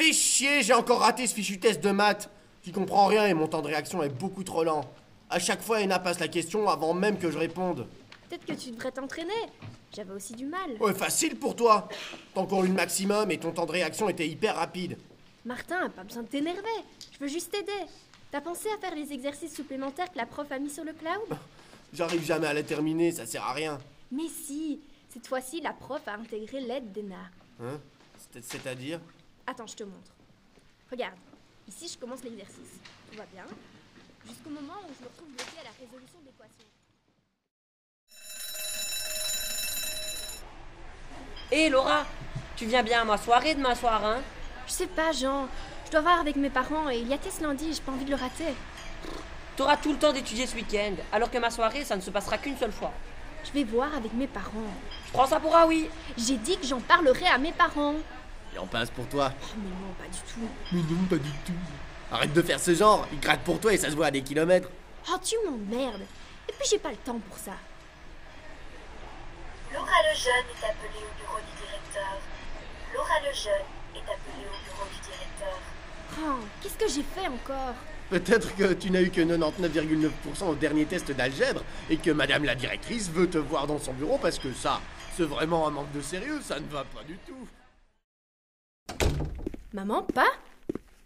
[0.00, 2.30] Fais chier, j'ai encore raté ce fichu test de maths.
[2.64, 4.90] J'y comprends rien et mon temps de réaction est beaucoup trop lent.
[5.28, 7.86] À chaque fois, Ena passe la question avant même que je réponde.
[8.30, 9.30] Peut-être que tu devrais t'entraîner.
[9.94, 10.70] J'avais aussi du mal.
[10.80, 11.86] Ouais, facile pour toi.
[12.32, 14.96] T'en cours une maximum et ton temps de réaction était hyper rapide.
[15.44, 16.62] Martin, pas besoin de t'énerver.
[17.12, 17.84] Je veux juste t'aider.
[18.32, 21.38] T'as pensé à faire les exercices supplémentaires que la prof a mis sur le cloud?
[21.92, 23.78] J'arrive jamais à les terminer, ça sert à rien.
[24.10, 24.80] Mais si,
[25.12, 27.16] cette fois-ci, la prof a intégré l'aide d'Ena.
[27.62, 27.78] Hein?
[28.32, 28.98] C'est- C'est-à-dire?
[29.46, 30.12] Attends, je te montre.
[30.90, 31.16] Regarde,
[31.68, 32.78] ici je commence l'exercice.
[33.10, 33.44] Tout va bien?
[34.26, 36.64] Jusqu'au moment où je me retrouve bloqué à la résolution de l'équation.
[41.50, 42.06] Hé Laura,
[42.56, 44.20] tu viens bien à ma soirée demain soir, hein?
[44.66, 45.48] Je sais pas, Jean.
[45.86, 48.04] Je dois voir avec mes parents et il y a Tess lundi, j'ai pas envie
[48.04, 48.54] de le rater.
[49.56, 52.38] T'auras tout le temps d'étudier ce week-end, alors que ma soirée, ça ne se passera
[52.38, 52.92] qu'une seule fois.
[53.44, 54.70] Je vais voir avec mes parents.
[55.06, 55.88] Je prends ça pour un oui.
[56.16, 57.96] J'ai dit que j'en parlerai à mes parents.
[58.52, 59.32] Il en passe pour toi.
[59.32, 60.48] Oh, mais non, pas du tout.
[60.72, 61.52] Mais non, pas du tout.
[62.12, 64.22] Arrête de faire ce genre, il gratte pour toi et ça se voit à des
[64.22, 64.68] kilomètres.
[65.08, 66.02] Oh, tu m'emmerdes.
[66.48, 67.52] Et puis j'ai pas le temps pour ça.
[69.72, 72.18] Laura Lejeune est appelée au bureau du directeur.
[72.92, 75.58] Laura Lejeune est appelée au bureau du directeur.
[76.20, 77.74] Oh, qu'est-ce que j'ai fait encore?
[78.10, 82.56] Peut-être que tu n'as eu que 99,9% au dernier test d'algèbre et que madame la
[82.56, 84.80] directrice veut te voir dans son bureau parce que ça,
[85.16, 87.46] c'est vraiment un manque de sérieux, ça ne va pas du tout.
[89.72, 90.30] Maman, pas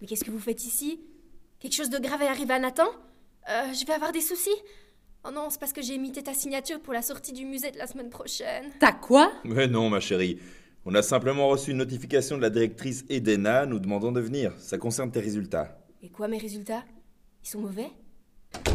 [0.00, 1.00] Mais qu'est-ce que vous faites ici?
[1.60, 2.88] Quelque chose de grave est arrivé à Nathan?
[3.50, 4.54] Euh, Je vais avoir des soucis?
[5.26, 7.78] Oh non, c'est parce que j'ai imité ta signature pour la sortie du musée de
[7.78, 8.70] la semaine prochaine.
[8.78, 9.32] T'as quoi?
[9.44, 10.38] Mais non, ma chérie.
[10.84, 14.52] On a simplement reçu une notification de la directrice Edena nous demandant de venir.
[14.58, 15.78] Ça concerne tes résultats.
[16.02, 16.84] Et quoi mes résultats?
[17.42, 17.88] Ils sont mauvais?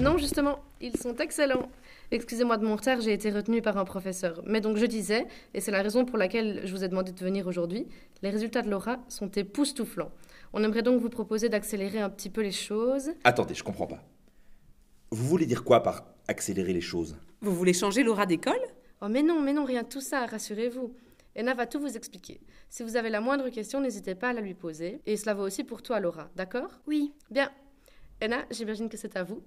[0.00, 1.70] Non, justement, ils sont excellents.
[2.10, 4.42] Excusez-moi de mon retard, j'ai été retenue par un professeur.
[4.44, 7.24] Mais donc je disais, et c'est la raison pour laquelle je vous ai demandé de
[7.24, 7.86] venir aujourd'hui,
[8.22, 10.10] les résultats de Laura sont époustouflants.
[10.52, 13.10] On aimerait donc vous proposer d'accélérer un petit peu les choses.
[13.24, 14.02] Attendez, je comprends pas.
[15.10, 17.16] Vous voulez dire quoi par accélérer les choses?
[17.40, 18.60] Vous voulez changer Laura d'école?
[19.00, 20.94] Oh mais non, mais non, rien de tout ça, rassurez-vous.
[21.36, 22.40] Ena va tout vous expliquer.
[22.68, 25.00] Si vous avez la moindre question, n'hésitez pas à la lui poser.
[25.06, 26.80] Et cela vaut aussi pour toi, Laura, d'accord?
[26.86, 27.12] Oui.
[27.30, 27.50] Bien.
[28.20, 29.42] Ena, j'imagine que c'est à vous.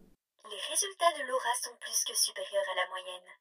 [0.49, 3.31] Les résultats de Laura sont plus que supérieurs à la moyenne.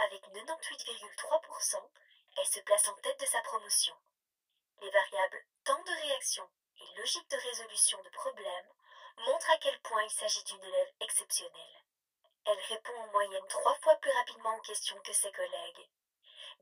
[0.00, 1.90] Avec 98,3%,
[2.36, 3.94] elle se place en tête de sa promotion.
[4.80, 6.48] Les variables temps de réaction
[6.80, 8.72] et logique de résolution de problèmes
[9.18, 11.84] montrent à quel point il s'agit d'une élève exceptionnelle.
[12.46, 15.88] Elle répond en moyenne trois fois plus rapidement aux questions que ses collègues,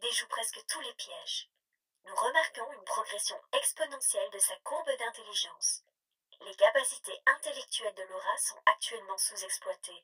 [0.02, 1.48] déjoue presque tous les pièges.
[2.04, 5.82] Nous remarquons une progression exponentielle de sa courbe d'intelligence.
[6.44, 10.02] Les capacités intellectuelles de Laura sont actuellement sous-exploitées.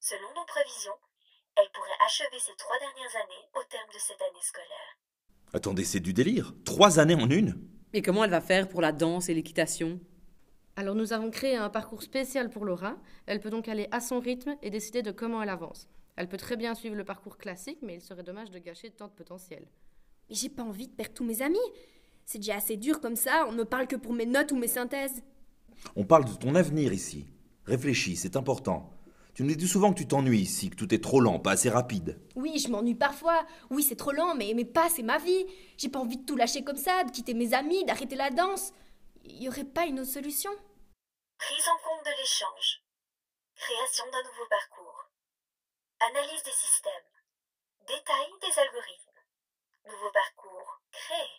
[0.00, 0.98] Selon nos prévisions,
[1.56, 4.98] elle pourrait achever ses trois dernières années au terme de cette année scolaire.
[5.54, 6.52] Attendez, c'est du délire.
[6.66, 7.68] Trois années en une?
[7.94, 9.98] Et comment elle va faire pour la danse et l'équitation?
[10.76, 12.96] Alors nous avons créé un parcours spécial pour Laura.
[13.26, 15.88] Elle peut donc aller à son rythme et décider de comment elle avance.
[16.16, 19.08] Elle peut très bien suivre le parcours classique, mais il serait dommage de gâcher tant
[19.08, 19.66] de potentiel.
[20.28, 21.58] Mais j'ai pas envie de perdre tous mes amis.
[22.24, 24.68] C'est déjà assez dur comme ça, on ne parle que pour mes notes ou mes
[24.68, 25.22] synthèses.
[25.96, 27.26] On parle de ton avenir ici.
[27.66, 28.90] Réfléchis, c'est important.
[29.34, 31.70] Tu nous dis souvent que tu t'ennuies ici, que tout est trop lent, pas assez
[31.70, 32.20] rapide.
[32.34, 33.46] Oui, je m'ennuie parfois.
[33.70, 35.46] Oui, c'est trop lent, mais, mais pas, c'est ma vie.
[35.78, 38.72] J'ai pas envie de tout lâcher comme ça, de quitter mes amis, d'arrêter la danse.
[39.24, 40.50] Y aurait pas une autre solution?
[41.38, 42.82] Prise en compte de l'échange.
[43.56, 45.10] Création d'un nouveau parcours.
[46.00, 47.08] Analyse des systèmes.
[47.88, 49.20] Détail des algorithmes.
[49.86, 51.30] Nouveau parcours créé.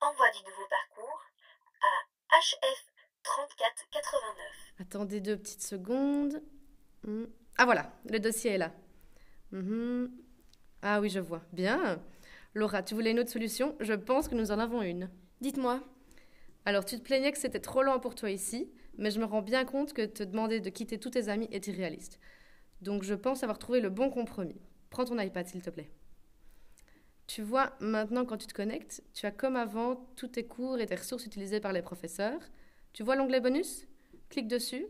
[0.00, 1.20] Envoi du nouveau parcours
[1.82, 2.91] à HF
[3.22, 4.46] 3489.
[4.80, 6.42] Attendez deux petites secondes.
[7.04, 7.24] Hmm.
[7.58, 8.72] Ah voilà, le dossier est là.
[9.52, 10.10] Mhm.
[10.82, 11.42] Ah oui, je vois.
[11.52, 12.02] Bien.
[12.54, 13.76] Laura, tu voulais une autre solution?
[13.80, 15.10] Je pense que nous en avons une.
[15.40, 15.82] Dites-moi.
[16.64, 19.42] Alors, tu te plaignais que c'était trop lent pour toi ici, mais je me rends
[19.42, 22.18] bien compte que te demander de quitter tous tes amis est irréaliste.
[22.80, 24.60] Donc, je pense avoir trouvé le bon compromis.
[24.90, 25.90] Prends ton iPad, s'il te plaît.
[27.26, 30.86] Tu vois, maintenant, quand tu te connectes, tu as comme avant tous tes cours et
[30.86, 32.40] tes ressources utilisées par les professeurs.
[32.92, 33.86] Tu vois l'onglet bonus?
[34.28, 34.86] Clique dessus.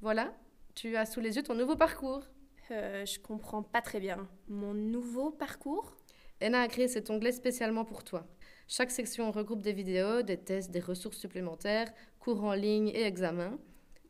[0.00, 0.34] Voilà,
[0.74, 2.22] tu as sous les yeux ton nouveau parcours.
[2.70, 4.28] Euh, je comprends pas très bien.
[4.48, 5.94] Mon nouveau parcours?
[6.40, 8.26] Ena a créé cet onglet spécialement pour toi.
[8.66, 13.58] Chaque section regroupe des vidéos, des tests, des ressources supplémentaires, cours en ligne et examens.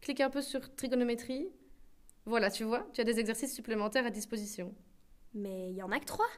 [0.01, 1.49] Clique un peu sur trigonométrie.
[2.27, 4.75] Voilà, tu vois, tu as des exercices supplémentaires à disposition.
[5.35, 6.29] Mais il y en a que trois.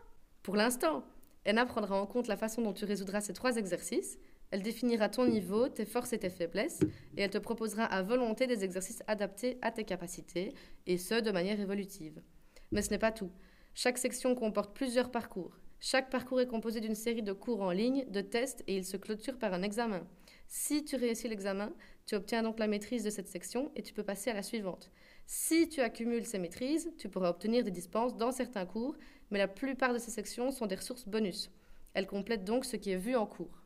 [0.42, 1.04] Pour l'instant,
[1.44, 4.18] Ena prendra en compte la façon dont tu résoudras ces trois exercices.
[4.50, 6.80] Elle définira ton niveau, tes forces et tes faiblesses,
[7.16, 10.54] et elle te proposera à volonté des exercices adaptés à tes capacités,
[10.86, 12.22] et ce, de manière évolutive.
[12.70, 13.30] Mais ce n'est pas tout.
[13.74, 15.58] Chaque section comporte plusieurs parcours.
[15.80, 18.96] Chaque parcours est composé d'une série de cours en ligne, de tests, et il se
[18.96, 20.06] clôture par un examen.
[20.48, 21.72] Si tu réussis l'examen,
[22.06, 24.90] tu obtiens donc la maîtrise de cette section et tu peux passer à la suivante.
[25.26, 28.96] Si tu accumules ces maîtrises, tu pourras obtenir des dispenses dans certains cours,
[29.30, 31.50] mais la plupart de ces sections sont des ressources bonus.
[31.94, 33.65] Elles complètent donc ce qui est vu en cours.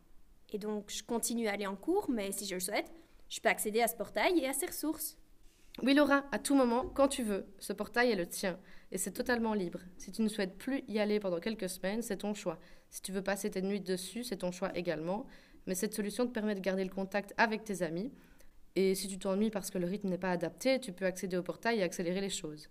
[0.52, 2.90] Et donc, je continue à aller en cours, mais si je le souhaite,
[3.28, 5.16] je peux accéder à ce portail et à ses ressources.
[5.82, 7.46] Oui, Laura, à tout moment, quand tu veux.
[7.58, 8.58] Ce portail est le tien
[8.90, 9.80] et c'est totalement libre.
[9.96, 12.58] Si tu ne souhaites plus y aller pendant quelques semaines, c'est ton choix.
[12.90, 15.26] Si tu veux passer tes nuits dessus, c'est ton choix également.
[15.66, 18.12] Mais cette solution te permet de garder le contact avec tes amis.
[18.74, 21.42] Et si tu t'ennuies parce que le rythme n'est pas adapté, tu peux accéder au
[21.42, 22.68] portail et accélérer les choses.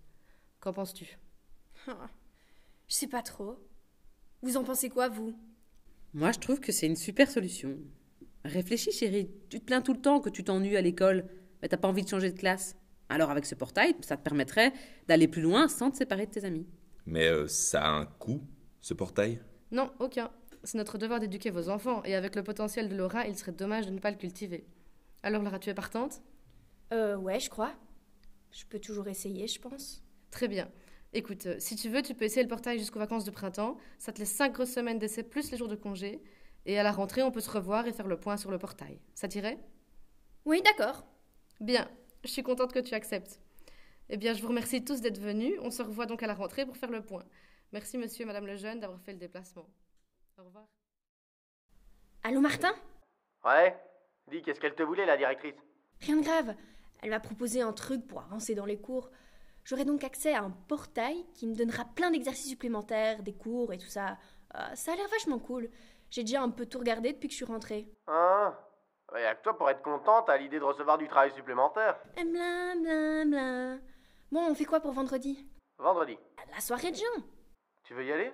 [0.60, 1.18] Qu'en penses-tu?
[1.88, 2.08] Ah,
[2.86, 3.58] Je sais pas trop.
[4.42, 5.34] Vous en pensez quoi, vous?
[6.12, 7.78] Moi, je trouve que c'est une super solution.
[8.44, 9.30] Réfléchis, chérie.
[9.48, 11.24] Tu te plains tout le temps que tu t'ennuies à l'école,
[11.62, 12.74] mais t'as pas envie de changer de classe.
[13.08, 14.72] Alors, avec ce portail, ça te permettrait
[15.06, 16.66] d'aller plus loin sans te séparer de tes amis.
[17.06, 18.42] Mais euh, ça a un coût,
[18.80, 19.40] ce portail?
[19.70, 20.32] Non, aucun.
[20.64, 23.86] C'est notre devoir d'éduquer vos enfants et avec le potentiel de Laura, il serait dommage
[23.86, 24.66] de ne pas le cultiver.
[25.22, 26.22] Alors, Laura, tu es partante?
[26.92, 27.72] Euh, ouais, je crois.
[28.50, 30.02] Je peux toujours essayer, je pense.
[30.32, 30.68] Très bien.
[31.12, 33.76] Écoute, euh, si tu veux, tu peux essayer le portail jusqu'aux vacances de printemps.
[33.98, 36.22] Ça te laisse 5 grosses semaines d'essai plus les jours de congé.
[36.66, 39.00] Et à la rentrée, on peut se revoir et faire le point sur le portail.
[39.14, 39.58] Ça t'irait
[40.44, 41.04] Oui, d'accord.
[41.58, 41.90] Bien,
[42.24, 43.40] je suis contente que tu acceptes.
[44.08, 45.54] Eh bien, je vous remercie tous d'être venus.
[45.62, 47.24] On se revoit donc à la rentrée pour faire le point.
[47.72, 49.68] Merci, monsieur et madame Lejeune, d'avoir fait le déplacement.
[50.38, 50.66] Au revoir.
[52.22, 52.72] Allô, Martin?
[53.44, 53.76] Ouais
[54.30, 55.54] Dis, qu'est-ce qu'elle te voulait, la directrice?
[56.00, 56.54] Rien de grave.
[57.02, 59.10] Elle m'a proposé un truc pour avancer dans les cours.
[59.70, 63.78] J'aurai donc accès à un portail qui me donnera plein d'exercices supplémentaires, des cours et
[63.78, 64.18] tout ça.
[64.56, 65.70] Euh, ça a l'air vachement cool.
[66.10, 67.86] J'ai déjà un peu tout regardé depuis que je suis rentrée.
[68.08, 68.52] Hein
[69.12, 72.00] Ouais, y'a que toi pour être contente à l'idée de recevoir du travail supplémentaire.
[72.16, 73.76] Eh, Bla bla bla.
[74.32, 75.46] Bon, on fait quoi pour vendredi?
[75.78, 76.18] Vendredi.
[76.52, 77.22] La soirée de Jean.
[77.84, 78.32] Tu veux y aller?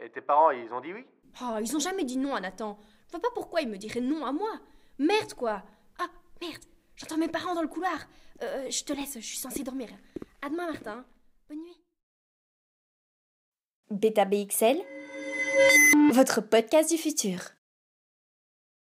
[0.00, 1.04] Et tes parents, ils ont dit oui?
[1.42, 2.78] Oh, ils ont jamais dit non à Nathan.
[3.08, 4.52] Je vois pas pourquoi ils me diraient non à moi.
[4.98, 5.62] Merde, quoi.
[5.98, 6.06] Ah,
[6.40, 6.64] merde.
[6.96, 7.98] J'entends mes parents dans le couloir.
[8.42, 9.90] Euh, je te laisse, je suis censée dormir.
[10.44, 11.06] À demain, Martin.
[11.48, 11.80] Bonne nuit.
[13.90, 14.76] Beta BXL,
[16.12, 17.38] votre podcast du futur.